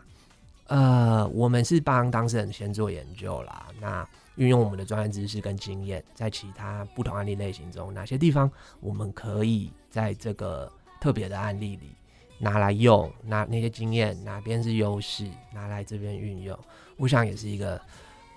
[0.67, 8.49] 呃，我们是帮当事人先做研究啦，那运用我们的专业知识跟经验，在其他不同案例类型中，哪些地方
[8.81, 10.71] 我们可以在这个
[11.01, 11.89] 特别的案例里
[12.37, 16.55] 拿来用，那那些经验哪边是优势，拿来这边运用，
[16.97, 17.81] 我想也是一个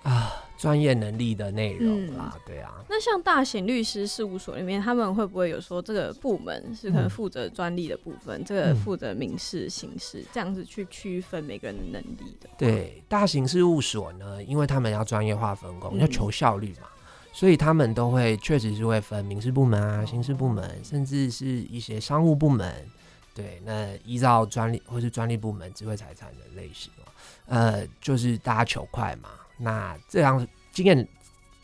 [0.03, 2.83] 啊专业能力的内容啦，对啊。
[2.89, 12.49] 那像大型律师事务所里面，他们会不会有说这个部门是可能嗯负责专利的部分，这个负责民事、刑事，这样子去区分每个人的能力的？
[12.57, 16.89] 对，大型事务所呢，因为他们要专业化分工，嗯要求效率嘛，
[17.31, 22.85] 所以他们都会确实是会分民事部门啊、刑事部门，甚至是一些商务部门。
[23.33, 27.07] 对，那依照专利或是专利部门智慧财产的类型哦，
[27.45, 29.29] 呃，就是大家求快嘛。
[29.59, 31.07] 那这样经验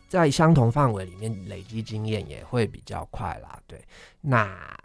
[0.08, 3.60] 在相同范围里面累积经验也会比较快啦。
[3.66, 3.84] 对，
[4.22, 4.78] 那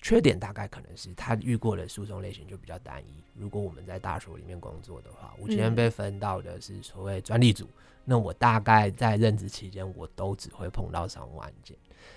[0.00, 3.22] 缺点大概可能是他遇过的诉讼类型就比较单一。
[3.34, 7.68] 如果我们在大学里面工作的话，我今天嗯被分到的是所谓专利组，
[8.04, 11.76] 那我大概在任职期间，我都只会碰到商务案件。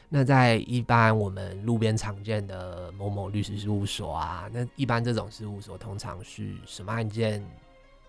[0.10, 7.46] 那在一般我们路边常见的某某律师事务所啊，那一般这种事务所通常是什么案件，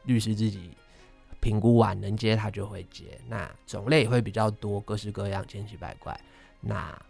[0.05, 0.71] 律师自己
[1.47, 6.19] 评估完能接他就会接，那种类也会比较多，各式各样，千奇百怪。
[6.61, 7.01] 那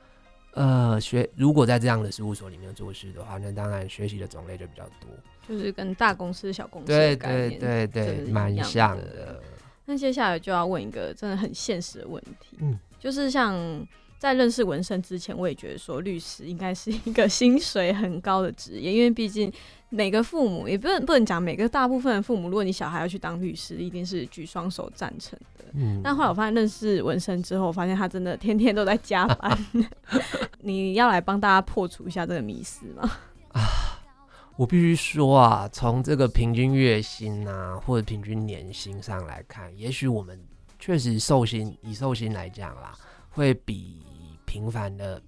[0.52, 5.08] 呃学如果在这样的事务所里面做事的话，那当然学习的种类就比较多。
[5.48, 7.16] 就是跟大公司、小公司对。
[7.16, 9.42] 对对对，蛮像的的。
[9.86, 13.54] 那接下来就要问一个真的很现实的问题，嗯就是像
[14.18, 19.52] 在认识纹身之前，我也觉得说律师应该是一个 薪水很高的职业，因为毕竟
[19.88, 25.64] 每个父母也不能不能讲每个大部分的父母，如果你小孩要去当律师，一定是举双手赞成的。
[25.74, 29.66] 嗯，但后来我发现认识纹身之后，我发现他真的天天都在加班。
[30.60, 33.10] 你要来帮大家破除一下这个迷思吗？
[34.56, 40.40] 我必须说啊，从这个平均月薪啊，或者平均年薪上来看，也许我们
[40.78, 42.94] 确实寿薪以寿薪来讲啦，
[43.36, 44.02] 会比
[44.46, 45.22] 平凡的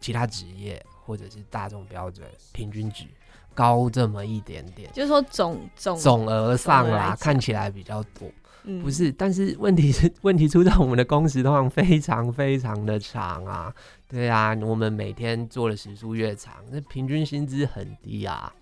[0.00, 3.04] 其他职业或者是大众标准平均值
[3.54, 4.90] 高这么一点点。
[4.92, 8.28] 就是说总总总额上啦，看起来比较多，
[8.64, 9.12] 嗯不是？
[9.12, 13.72] 但是问题是，问题出在我们的工时通常非常非常的长啊。
[14.08, 18.52] 对啊，我们每天做的时数越长，那平均薪资很低啊。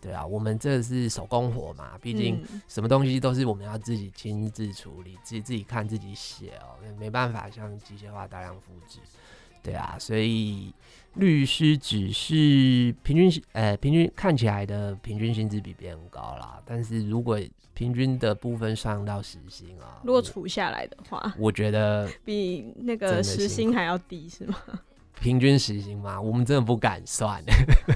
[0.00, 9.00] 对啊，我们这是手工活嘛，毕竟嗯什么东西都是我们要自己亲自处理，自己自己看自己写哦，没办法像机械化大量复制。
[9.60, 10.72] 对啊，所以
[11.14, 17.38] 律师只是平均呃平均看起来的平均薪资比别人高啦，但是如果
[17.74, 24.56] 平均的部分上到时薪啊，如果除下来的话，我觉得比那个时薪还要低是吗？
[25.20, 27.42] 平均时薪吗，我们真的不敢算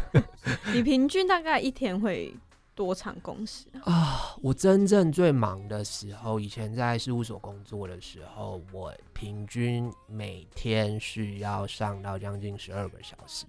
[0.75, 2.35] 你平均大概一天会
[2.75, 3.93] 多长工时啊？
[3.93, 4.37] 啊。
[4.43, 13.45] 我真正最忙的时候，以前在事务所工作的时候，我平均每天需要上到将近十二个小时。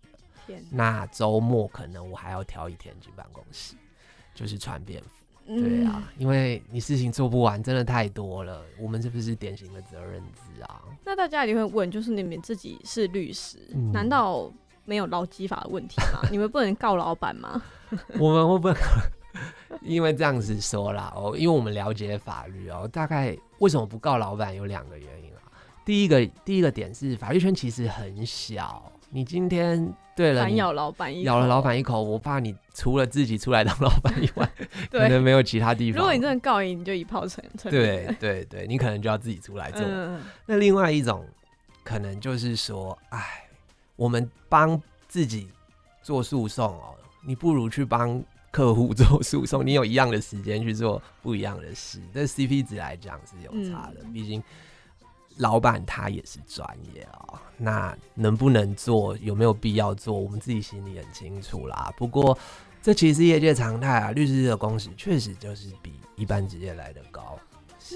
[0.45, 3.75] 天，那周末可能我还要挑一天进办公室，
[4.35, 5.22] 就是穿便服。
[5.45, 8.61] 对嗯啊，因为你事情做不完，真的太多了。
[8.79, 10.81] 我们是不是典型的责任制啊？
[11.05, 14.51] 那大家一定会问，就是你们自己是律师，嗯难道
[14.85, 16.27] 没有劳基法的问题吗？
[16.31, 17.61] 你们不能告老板吗？
[18.19, 18.75] 我们会不会
[19.81, 21.11] 因为这样子说啦？
[21.15, 25.41] 哦，因为我们了解法律哦，大概为什么不告老板有两个原因啊。
[25.83, 34.51] 第一个，第一个点是法律圈其实很小，你今天对了反咬老板一口咬了老，板一口，我怕你除了自己出来当老板以外，
[34.89, 35.07] 可。
[35.07, 35.99] 能没有其他地方。
[35.99, 39.81] 如果你真的告赢，你就一炮成成名对对对，你可能就要自己出来做。
[39.85, 41.23] 嗯，那另外一种
[41.83, 43.43] 可能就是说，哎，
[43.95, 45.47] 我们帮自己
[46.01, 54.43] 做诉讼哦，你不如去帮客户做诉讼，你有一样的时间去做不一样的事，这 CP 值来讲是有差的，嗯毕竟。
[55.37, 61.91] 老板他也是专业哦、那能不能做，有没有必要做，我们自己心里很清楚啦。
[61.97, 62.37] 不过，
[62.81, 67.39] 这其实是业界常态啊，律师的工时确实就是比一般职业来的高。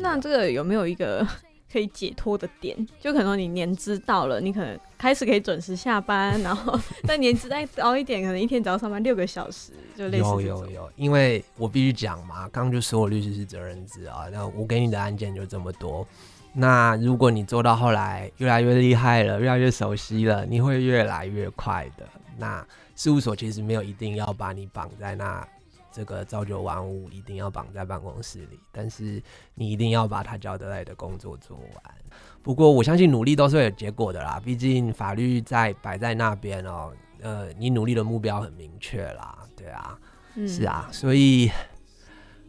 [0.01, 1.25] 那这个有没有一个
[1.71, 2.75] 可以解脱的点？
[2.99, 10.41] 就可能你年资到了，你可能开始可以准时下班，然后但年资再高一点，可能一天只要上班六个小时，就类似有。
[10.41, 16.07] 有有，因为我必须讲嘛，刚刚就说我律师是责任制啊，那我给你的案件就这么多。
[16.53, 22.07] 那如果你做到后来越来越厉害了，越来越熟悉了，你会越来越快的。
[22.37, 25.47] 那事务所其实没有一定要把你绑在那
[25.91, 29.21] 这个朝九晚五，一定要绑在办公室里，但是
[29.55, 31.95] 你一定要把他交代来的工作做完。
[32.43, 36.91] 不过我相信努力都是会有结果的啦，毕竟法律在摆在那边哦，
[37.21, 39.97] 呃，你努力的目标很明确啦，对啊。
[40.35, 40.65] 嗯是。
[40.65, 41.51] 啊，所以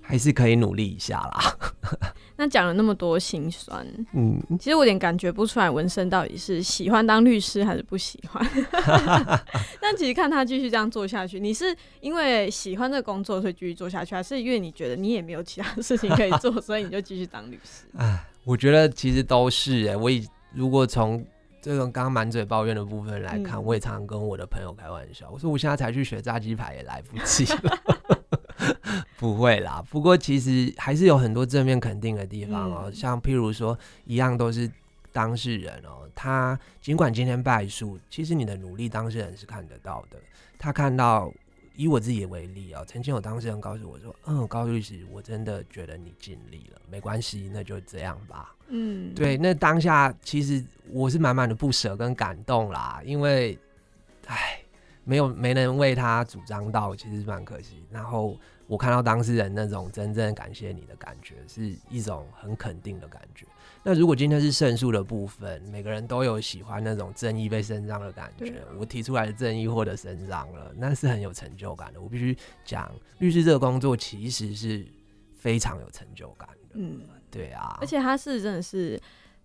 [0.03, 1.57] 还是可以努力一下啦。
[2.41, 8.49] 那讲了那么多心酸，嗯，其实我有点感觉不出来纹身到底是喜欢当律师还是不喜欢。
[9.83, 17.87] 但其实看他继续这样做下去，你是因为喜欢这个工作所以继续做下去，还是因为你觉得你也没有其他事情可以做，所以你就继续当律师？
[17.99, 20.25] 哎我觉得其实都是哎，我以
[20.55, 21.23] 如果从
[21.61, 27.79] 这种刚刚满嘴抱怨的部分来看，我也常常跟我的朋友开玩笑，我说我现在才去学炸鸡排也来不及了。
[29.19, 34.71] 不会啦，不过其实还是有很多正面肯定的地方哦，像譬如说一样都是
[35.13, 40.19] 当事人哦，他尽管今天败诉，其实你的努力当事人是看得到的，
[40.59, 41.33] 他看到。
[41.77, 49.37] 以我自己为例哦，曾经有当事人告诉我说：“嗯，高律师，我真的觉得你尽力了，没关系，那就这样吧。”嗯，对。
[49.37, 50.61] 那当下其实
[50.91, 53.57] 我是满满的不舍跟感动啦，因为，
[54.27, 54.61] 唉，
[55.09, 57.83] 没有没能为他主张到，其实蛮可惜。
[57.91, 63.47] 然后我看到当事人那种真正感谢你的感觉，是一种很肯定的感觉。
[63.83, 68.63] 那如果今天是胜诉的部分，每个人都有喜欢那种正义被伸张的感觉。
[68.79, 71.99] 我提出来的正义获得伸张了，那是很有成就感的。
[71.99, 74.87] 我必须讲，律师这个工作其实是
[75.33, 76.75] 非常有成就感的。
[76.75, 77.01] 嗯，
[77.31, 79.01] 对啊，而且他是真的是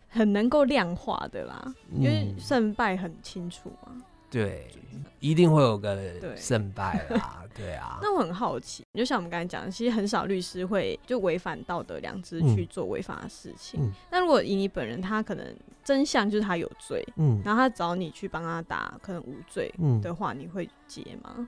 [0.09, 3.95] 很能够量化的啦，因为胜败很清楚嘛。
[4.33, 4.67] 对，
[5.19, 7.45] 一定会有个胜败啦。
[7.53, 7.99] 对啊。
[8.01, 13.93] 那我很好奇，就像我们刚才讲的，其实很少律师会就违反道德良知去做违法的事情。
[14.09, 19.71] 那如果以你本人，他可能真相就是他有罪，嗯，然后他找你去帮他打，可能无罪
[20.01, 21.47] 的话，你会接吗？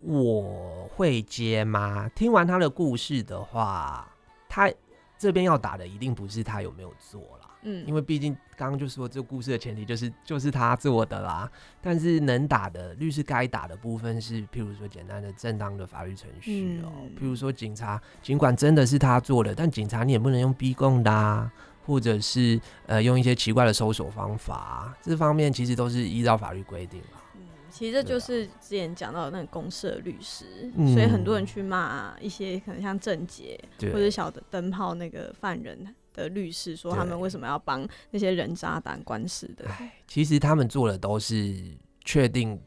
[0.00, 2.10] 我会接吗？
[2.16, 4.12] 听完他的故事的话，
[4.48, 4.68] 他
[5.16, 7.43] 这边要打的一定不是他有没有做了。
[7.64, 11.50] 嗯，因为毕竟刚刚就说这个故事的前提就是就是他做的啦，
[11.80, 21.50] 但是能打的律师该打的部分是，譬如说简单的正当的法律程序哦，譬如说警察尽管真的是他做的，但警察你也不能用逼供的，啊，
[21.86, 27.24] 或者是呃用一些奇怪的搜索方法，这方面其实都是依照法律规定啊。
[27.36, 27.40] 嗯，
[27.70, 35.94] 其实这就是之前讲到的那个公社律师，所以很多人去骂一些可能像郑杰或者小的灯泡那个犯人。
[36.14, 39.66] 的律师说，他们为什么要帮那些人渣打官司的？
[40.06, 42.58] 其实他们做的都是确定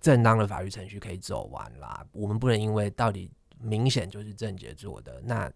[0.00, 2.06] 正当的法律程序可以走完啦。
[2.12, 3.28] 我们不能因为到底
[3.58, 5.50] 明显就是郑杰做的，那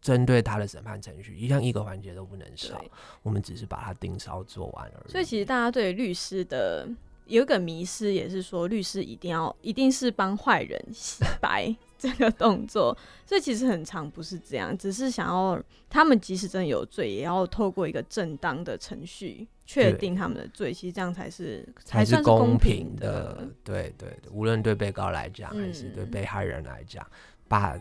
[0.00, 2.80] 针对他的审判程序，一项一个环节都不能少。
[3.22, 5.10] 我们只是把它盯梢做完而已。
[5.10, 6.88] 所以，其实大家对律师的
[7.28, 11.74] 有一个迷失，也是说律师一定要一定是帮坏人洗白。
[11.98, 15.60] 这个动作，所以其实很长不是这样，只是想要
[15.90, 23.48] 他们即使真的有罪，也要透过一个正当的程序确定他们的罪，其实这样才是才是公平的。
[23.64, 27.04] 对对，无论对被告来讲，还是对被害人来讲，
[27.48, 27.76] 把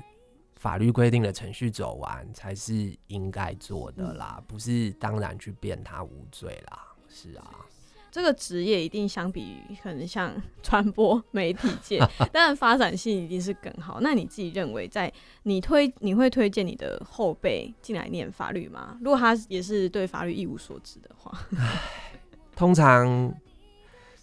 [0.55, 6.87] 法律规定的程序走完才是应该做的啦，不是当然去辩他无罪啦。
[7.07, 7.66] 是啊。
[8.11, 10.33] 这个职业一定相比可能像
[10.63, 11.99] 传播媒体界，
[12.31, 13.99] 当然发展性一定是更好。
[14.01, 15.11] 那你自己认为，在
[15.43, 18.97] 你推你会推荐你的后辈进来念法律吗？
[19.01, 21.37] 如果他也是对法律一无所知的话，
[22.55, 23.33] 通常。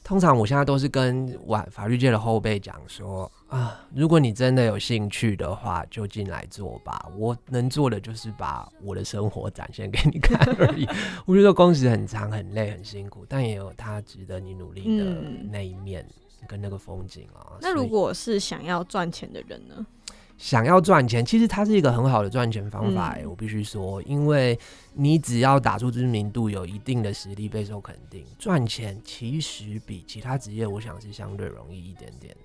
[0.06, 7.08] 通常我现在都是跟晚法律界的后辈讲说啊，如果你真的有兴趣的话，就进来做吧。
[7.16, 10.84] 我能做的就是把我的生活展现给你看而已。
[11.24, 15.04] 我觉得工时很长、很累、很辛苦，但也有它值得你努力的
[15.52, 16.04] 那一面
[16.48, 17.54] 跟那个风景啊。
[17.60, 19.86] 那如果是想要赚钱的人呢？
[20.36, 23.16] 想要赚钱，其实它是一个很好的赚钱方法。
[23.24, 24.58] 我必须说，因为
[24.92, 32.40] 你只要打出知名度，有一定的实力，备受肯定，赚钱其实比其他职业，我想是相对容易一点点的，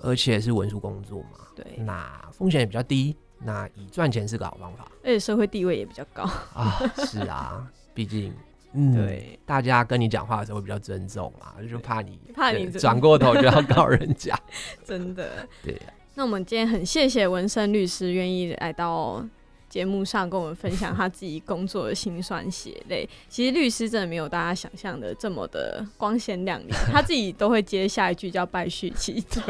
[0.00, 1.40] 而且是文书工作嘛。
[1.54, 6.80] 对，那风险也比较低，那以赚钱是个好方法，而且社会地位也比较高啊。
[7.06, 8.34] 是啊， 毕竟，
[8.72, 14.38] 嗯，对，大家跟你讲话的时候会比较尊重嘛，就怕你怕你转过头就要告人家，
[14.84, 15.80] 真的，对。
[16.16, 19.24] 那我们今天很谢谢文生律师愿意来到
[19.74, 23.08] 节目上跟我们分享他自己工作的辛酸血泪。
[23.28, 29.42] 其实律师真的没有大家想象的这么的光鲜亮丽，他自己都会接下一句叫败絮其中。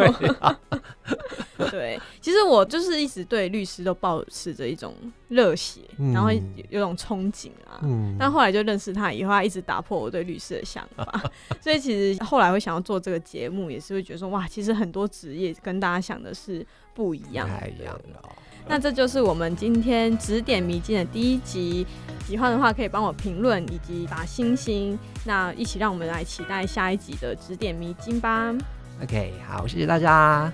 [1.71, 4.95] 对， 其实我就是一直对律师都保持着一种
[5.29, 5.83] 热血，
[6.15, 6.31] 然后
[6.71, 7.81] 有种憧憬啊。
[7.83, 8.17] 嗯。
[8.19, 11.23] 但后来就认识他以后，他一直打破我对律师的想法。
[11.61, 18.01] 所以其实后来会想要做这个节目，也是会觉得说，哇，其实很多职业跟大家想的是不一样的。
[18.67, 21.87] 那这就是我们今天指点迷津的第一集。
[22.27, 24.99] 喜欢的话可以帮我评论以及打星星。
[25.25, 28.55] 那一起让我们来期待下一集的指点迷津吧。
[29.03, 30.51] OK，好，谢谢大家。